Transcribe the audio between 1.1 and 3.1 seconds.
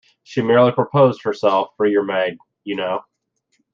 herself for your maid, you know.